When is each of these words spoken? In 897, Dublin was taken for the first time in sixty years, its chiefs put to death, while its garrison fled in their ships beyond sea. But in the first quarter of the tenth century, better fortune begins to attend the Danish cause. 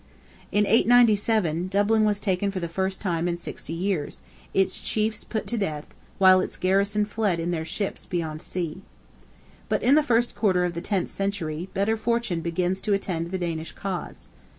In 0.51 0.65
897, 0.65 1.67
Dublin 1.67 2.03
was 2.05 2.19
taken 2.19 2.49
for 2.49 2.59
the 2.59 2.67
first 2.67 3.01
time 3.01 3.27
in 3.27 3.37
sixty 3.37 3.73
years, 3.73 4.23
its 4.51 4.79
chiefs 4.79 5.23
put 5.23 5.45
to 5.45 5.59
death, 5.59 5.93
while 6.17 6.41
its 6.41 6.57
garrison 6.57 7.05
fled 7.05 7.39
in 7.39 7.51
their 7.51 7.63
ships 7.63 8.07
beyond 8.07 8.41
sea. 8.41 8.81
But 9.69 9.83
in 9.83 9.93
the 9.93 10.01
first 10.01 10.33
quarter 10.33 10.65
of 10.65 10.73
the 10.73 10.81
tenth 10.81 11.11
century, 11.11 11.69
better 11.75 11.95
fortune 11.97 12.41
begins 12.41 12.81
to 12.81 12.93
attend 12.93 13.29
the 13.29 13.37
Danish 13.37 13.73
cause. 13.73 14.29